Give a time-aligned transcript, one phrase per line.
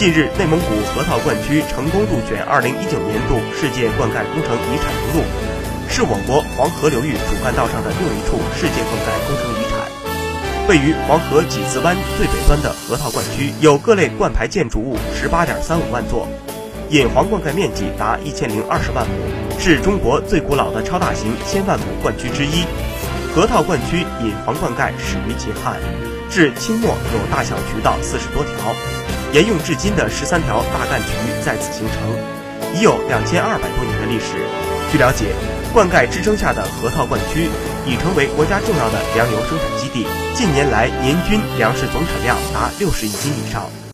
[0.00, 2.64] 近日，内蒙古河套灌区成功入选2019
[3.04, 5.20] 年度世界灌溉工程遗产名录，
[5.90, 9.84] 是我国黄河流域主干道上的又一处世界灌溉工程遗产。
[10.70, 16.26] 位于黄河几字湾最北端的河套灌区，有各类灌排建筑物18.35万座，
[16.88, 22.64] 引黄灌溉面积达1020万亩，是中国最古老的超大型千万亩灌区之一。
[23.32, 25.76] 河套灌区引黄灌溉始于秦汉，
[26.28, 28.52] 至清末有大小渠道四十多条，
[29.32, 31.06] 沿用至今的十三条大干渠
[31.44, 34.34] 在此形成，已有两千二百多年的历史。
[34.90, 35.26] 据了解，
[35.72, 37.48] 灌溉支撑下的河套灌区
[37.86, 40.04] 已成为国家重要的粮油生产基地，
[40.34, 43.89] 近年来年均粮食总产量达六十亿斤以上。